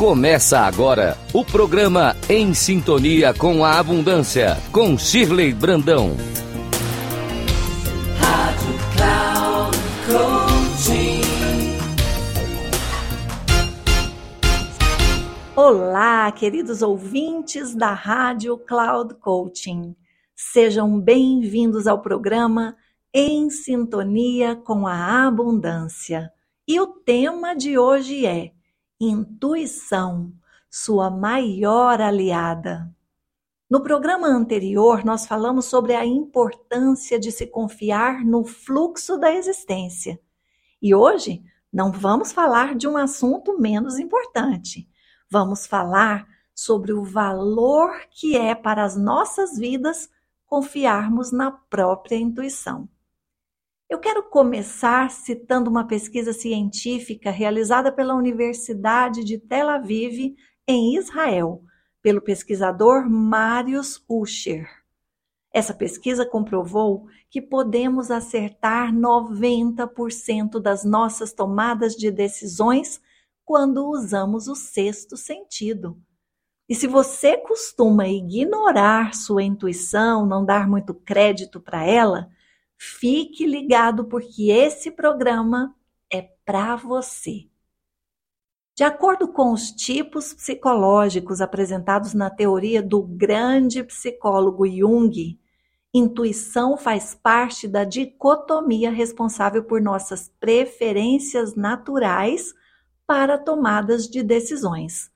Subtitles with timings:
[0.00, 6.16] Começa agora o programa Em Sintonia com a Abundância, com Shirley Brandão.
[8.18, 11.20] Rádio Cloud Coaching.
[15.54, 19.94] Olá, queridos ouvintes da Rádio Cloud Coaching.
[20.34, 22.74] Sejam bem-vindos ao programa
[23.12, 26.32] Em Sintonia com a Abundância.
[26.66, 28.52] E o tema de hoje é
[29.00, 30.32] intuição,
[30.70, 32.94] sua maior aliada.
[33.68, 40.20] No programa anterior, nós falamos sobre a importância de se confiar no fluxo da existência.
[40.82, 44.88] E hoje não vamos falar de um assunto menos importante.
[45.30, 50.10] Vamos falar sobre o valor que é para as nossas vidas
[50.44, 52.88] confiarmos na própria intuição.
[53.90, 61.64] Eu quero começar citando uma pesquisa científica realizada pela Universidade de Tel Aviv, em Israel,
[62.00, 64.68] pelo pesquisador Marius Usher.
[65.52, 73.00] Essa pesquisa comprovou que podemos acertar 90% das nossas tomadas de decisões
[73.44, 76.00] quando usamos o sexto sentido.
[76.68, 82.30] E se você costuma ignorar sua intuição, não dar muito crédito para ela,
[82.82, 85.76] Fique ligado porque esse programa
[86.10, 87.46] é para você.
[88.74, 95.38] De acordo com os tipos psicológicos apresentados na teoria do grande psicólogo Jung,
[95.92, 102.54] intuição faz parte da dicotomia responsável por nossas preferências naturais
[103.06, 105.10] para tomadas de decisões.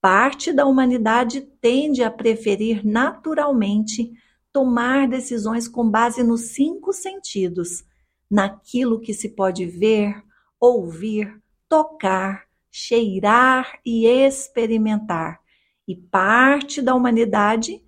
[0.00, 4.12] Parte da humanidade tende a preferir naturalmente
[4.52, 7.84] tomar decisões com base nos cinco sentidos,
[8.30, 10.22] naquilo que se pode ver,
[10.60, 15.40] ouvir, tocar, cheirar e experimentar.
[15.86, 17.82] E parte da humanidade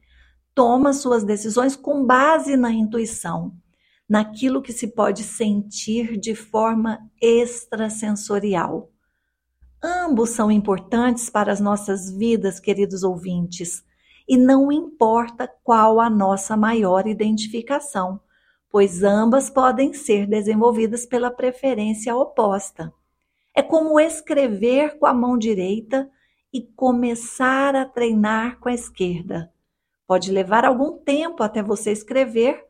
[0.55, 3.55] toma suas decisões com base na intuição,
[4.09, 8.91] naquilo que se pode sentir de forma extrasensorial.
[9.83, 13.85] Ambos são importantes para as nossas vidas, queridos ouvintes
[14.31, 18.21] e não importa qual a nossa maior identificação,
[18.71, 22.95] pois ambas podem ser desenvolvidas pela preferência oposta.
[23.53, 26.09] É como escrever com a mão direita
[26.53, 29.53] e começar a treinar com a esquerda.
[30.07, 32.65] Pode levar algum tempo até você escrever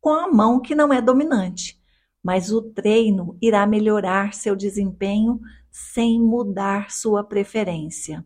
[0.00, 1.78] com a mão que não é dominante,
[2.24, 5.38] mas o treino irá melhorar seu desempenho
[5.70, 8.24] sem mudar sua preferência.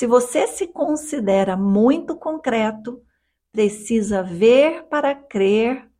[0.00, 3.02] Se você se considera muito concreto,
[3.52, 5.90] precisa ver para crer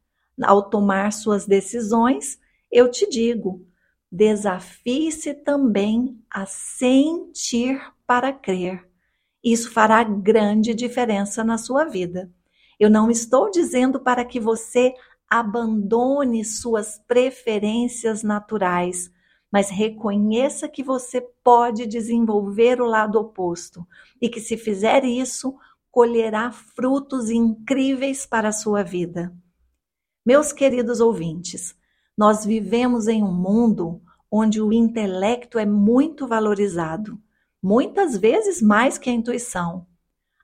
[0.42, 2.38] ao tomar suas decisões,
[2.72, 3.62] eu te digo,
[4.10, 8.88] desafie-se também a sentir para crer.
[9.44, 12.32] Isso fará grande diferença na sua vida.
[12.78, 14.94] Eu não estou dizendo para que você
[15.28, 19.10] abandone suas preferências naturais,
[19.50, 23.86] mas reconheça que você pode desenvolver o lado oposto
[24.20, 25.56] e que, se fizer isso,
[25.90, 29.34] colherá frutos incríveis para a sua vida.
[30.24, 31.74] Meus queridos ouvintes,
[32.16, 34.00] nós vivemos em um mundo
[34.30, 37.20] onde o intelecto é muito valorizado,
[37.60, 39.86] muitas vezes mais que a intuição.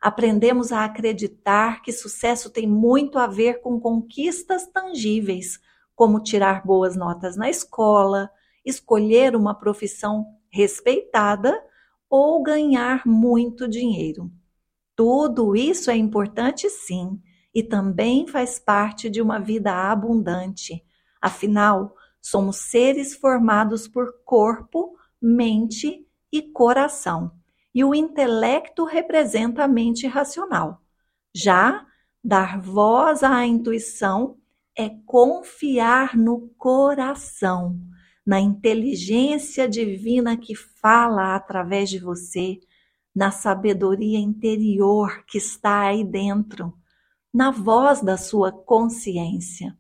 [0.00, 5.60] Aprendemos a acreditar que sucesso tem muito a ver com conquistas tangíveis,
[5.94, 8.30] como tirar boas notas na escola,
[8.66, 11.56] escolher uma profissão respeitada
[12.10, 14.30] ou ganhar muito dinheiro.
[14.96, 17.20] Tudo isso é importante, sim,
[17.54, 20.84] e também faz parte de uma vida abundante.
[21.20, 27.30] Afinal, somos seres formados por corpo, mente e coração.
[27.74, 30.82] E o intelecto representa a mente racional.
[31.34, 31.86] Já
[32.24, 34.38] dar voz à intuição
[34.76, 37.78] é confiar no coração
[38.26, 42.58] na inteligência divina que fala através de você,
[43.14, 46.76] na sabedoria interior que está aí dentro,
[47.32, 49.78] na voz da sua consciência.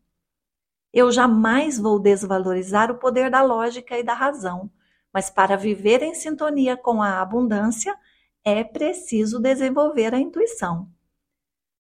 [0.92, 4.70] Eu jamais vou desvalorizar o poder da lógica e da razão,
[5.12, 7.98] mas para viver em sintonia com a abundância,
[8.44, 10.88] é preciso desenvolver a intuição.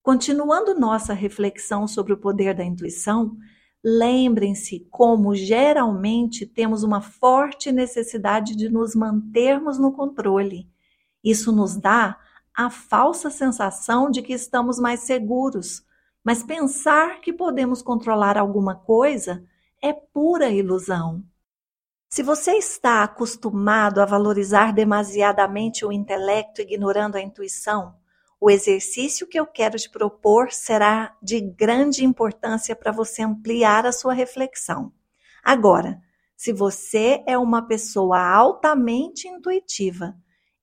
[0.02, 3.36] Continuando nossa reflexão sobre o poder da intuição,
[3.88, 10.68] Lembrem-se como geralmente temos uma forte necessidade de nos mantermos no controle.
[11.22, 12.18] Isso nos dá
[12.52, 15.84] a falsa sensação de que estamos mais seguros,
[16.24, 19.44] mas pensar que podemos controlar alguma coisa
[19.80, 21.22] é pura ilusão.
[22.08, 27.94] Se você está acostumado a valorizar demasiadamente o intelecto, ignorando a intuição,
[28.40, 33.92] o exercício que eu quero te propor será de grande importância para você ampliar a
[33.92, 34.92] sua reflexão.
[35.42, 36.00] Agora,
[36.36, 40.14] se você é uma pessoa altamente intuitiva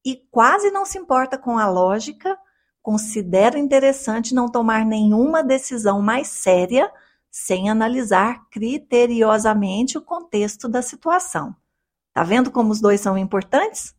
[0.05, 2.37] e quase não se importa com a lógica,
[2.81, 6.91] considero interessante não tomar nenhuma decisão mais séria
[7.31, 11.55] sem analisar criteriosamente o contexto da situação.
[12.13, 13.95] Tá vendo como os dois são importantes?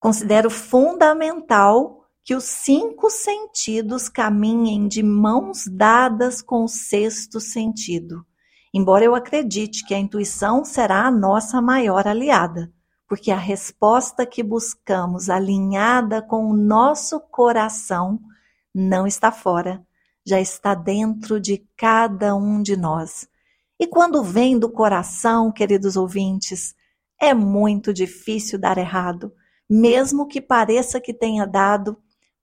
[0.00, 1.97] Considero fundamental
[2.28, 8.22] que os cinco sentidos caminhem de mãos dadas com o sexto sentido.
[8.74, 12.70] Embora eu acredite que a intuição será a nossa maior aliada,
[13.08, 18.20] porque a resposta que buscamos alinhada com o nosso coração
[18.74, 19.82] não está fora,
[20.22, 23.26] já está dentro de cada um de nós.
[23.80, 26.74] E quando vem do coração, queridos ouvintes,
[27.18, 29.32] é muito difícil dar errado.
[29.66, 31.96] Mesmo que pareça que tenha dado,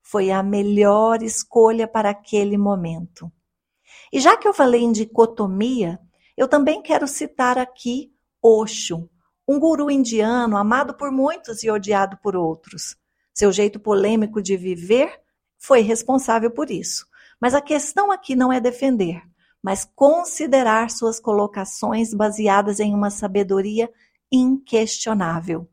[0.05, 3.31] foi a melhor escolha para aquele momento.
[4.13, 5.99] E já que eu falei em dicotomia,
[6.37, 9.09] eu também quero citar aqui Osho,
[9.47, 12.95] um guru indiano amado por muitos e odiado por outros.
[13.33, 15.19] Seu jeito polêmico de viver
[15.57, 17.07] foi responsável por isso.
[17.41, 19.23] Mas a questão aqui não é defender,
[19.61, 23.91] mas considerar suas colocações baseadas em uma sabedoria
[24.31, 25.67] inquestionável.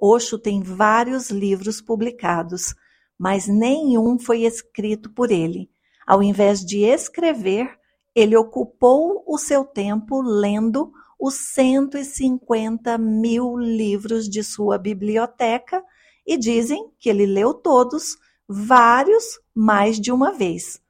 [0.00, 2.74] Osho tem vários livros publicados,
[3.18, 5.70] mas nenhum foi escrito por ele.
[6.06, 7.78] Ao invés de escrever,
[8.14, 15.82] ele ocupou o seu tempo lendo os 150 mil livros de sua biblioteca
[16.26, 18.16] e dizem que ele leu todos,
[18.48, 20.80] vários mais de uma vez.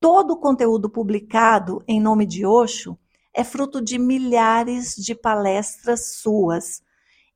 [0.00, 2.98] Todo o conteúdo publicado em nome de Osho
[3.34, 6.82] é fruto de milhares de palestras suas.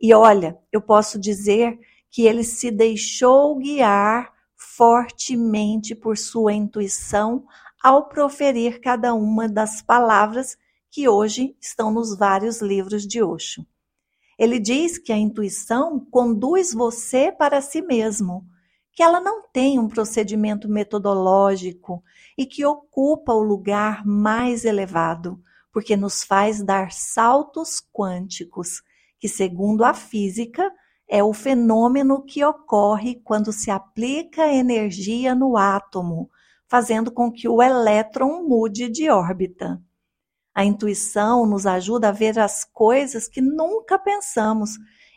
[0.01, 1.79] E olha, eu posso dizer
[2.11, 7.45] que ele se deixou guiar fortemente por sua intuição
[7.83, 10.57] ao proferir cada uma das palavras
[10.91, 13.67] que hoje estão nos vários livros de Osho.
[14.39, 18.47] Ele diz que a intuição conduz você para si mesmo
[18.97, 22.03] que ela não tem um procedimento metodológico
[22.37, 25.39] e que ocupa o lugar mais elevado,
[25.71, 28.83] porque nos faz dar saltos quânticos,
[29.21, 30.73] que, segundo a física,
[31.09, 36.29] é o fenômeno que ocorre quando se aplica energia no átomo,
[36.69, 39.81] fazendo com que o elétron mude de órbita.
[40.55, 44.71] A intuição nos ajuda a ver as coisas que nunca pensamos,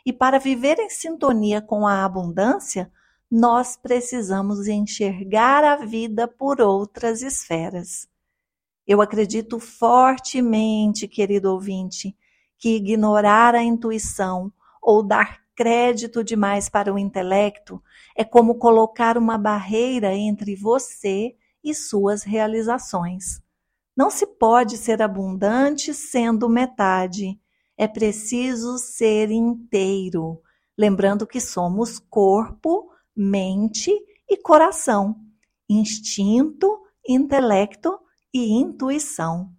[0.04, 2.90] e para viver em sintonia com a abundância,
[3.30, 8.08] nós precisamos enxergar a vida por outras esferas.
[8.86, 12.16] Eu acredito fortemente, querido ouvinte,
[12.58, 14.52] que ignorar a intuição
[14.82, 17.82] ou dar crédito demais para o intelecto
[18.16, 23.42] é como colocar uma barreira entre você e suas realizações.
[23.94, 27.38] Não se pode ser abundante sendo metade.
[27.76, 30.40] É preciso ser inteiro,
[30.78, 33.92] lembrando que somos corpo, mente
[34.30, 35.14] e coração,
[35.68, 38.00] instinto, intelecto
[38.32, 39.52] e intuição.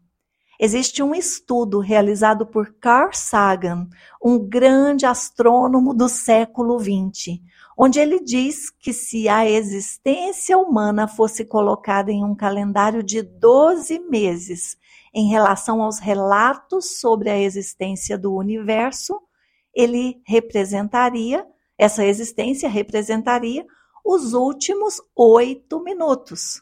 [0.63, 3.89] Existe um estudo realizado por Carl Sagan,
[4.23, 7.39] um grande astrônomo do século XX,
[7.75, 14.01] onde ele diz que se a existência humana fosse colocada em um calendário de 12
[14.01, 14.77] meses
[15.11, 19.19] em relação aos relatos sobre a existência do universo,
[19.73, 21.43] ele representaria
[21.75, 23.65] essa existência representaria
[24.05, 26.61] os últimos oito minutos.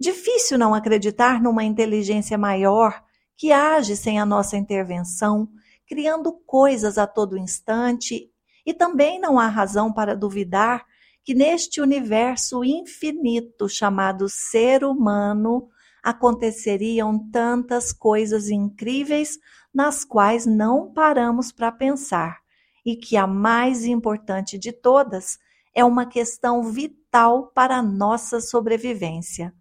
[0.00, 3.00] Difícil não acreditar numa inteligência maior
[3.40, 5.48] que age sem a nossa intervenção,
[5.88, 8.30] criando coisas a todo instante,
[8.66, 10.84] e também não há razão para duvidar
[11.24, 15.70] que neste universo infinito chamado ser humano
[16.02, 19.38] aconteceriam tantas coisas incríveis
[19.72, 22.40] nas quais não paramos para pensar
[22.84, 25.38] e que a mais importante de todas
[25.74, 29.54] é uma questão vital para a nossa sobrevivência: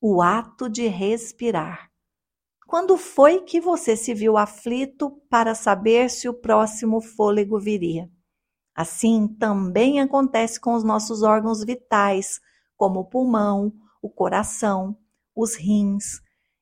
[0.00, 1.94] o ato de respirar.
[2.66, 8.10] Quando foi que você se viu aflito para saber se o próximo fôlego viria?
[8.74, 12.40] Assim também acontece com os nossos órgãos vitais,
[12.76, 14.98] como o pulmão, o coração,
[15.34, 16.20] os rins.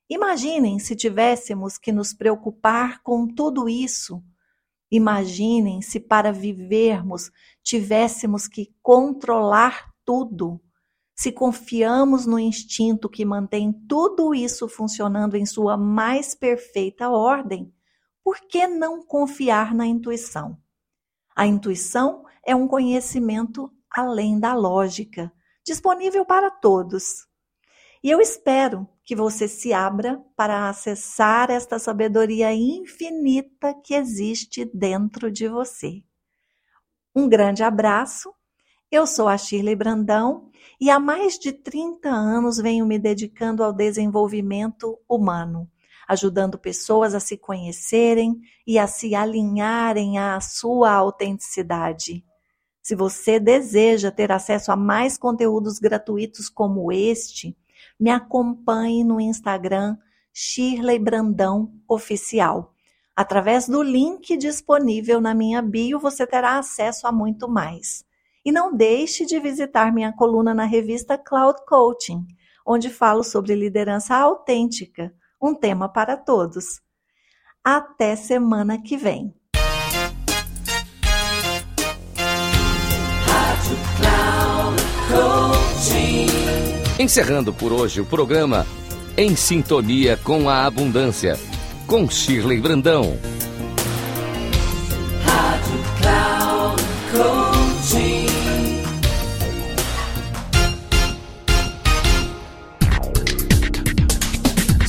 [0.09, 4.23] Imaginem se tivéssemos que nos preocupar com tudo isso
[4.91, 7.31] Imaginem se para vivermos
[7.63, 10.61] tivéssemos que controlar tudo.
[11.15, 17.73] Se confiamos no instinto que mantém tudo isso funcionando em sua mais perfeita ordem,
[18.21, 20.57] por que não confiar na intuição?
[21.33, 25.31] A intuição é um conhecimento além da lógica,
[25.65, 27.25] disponível para todos.
[28.03, 35.31] E eu espero que você se abra para acessar esta sabedoria infinita que existe dentro
[35.31, 36.03] de você.
[37.15, 38.33] Um grande abraço.
[38.91, 43.71] Eu sou a Shirley Brandão e há mais de 30 anos venho me dedicando ao
[43.71, 45.69] desenvolvimento humano,
[46.07, 52.23] ajudando pessoas a se conhecerem e a se alinharem à sua autenticidade.
[52.81, 57.57] Se você deseja ter acesso a mais conteúdos gratuitos como este,
[57.99, 59.97] me acompanhe no Instagram
[60.31, 62.73] Shirley Brandão Oficial.
[63.15, 68.03] Através do link disponível na minha bio, você terá acesso a muito mais.
[68.45, 72.27] E não deixe de visitar minha coluna na revista Cloud Coaching,
[72.63, 75.11] onde falo sobre liderança autêntica,
[75.41, 76.79] um tema para todos.
[77.63, 79.33] Até semana que vem.
[86.99, 88.65] Encerrando por hoje o programa
[89.17, 91.35] Em Sintonia com a Abundância,
[91.87, 93.17] com Shirley Brandão.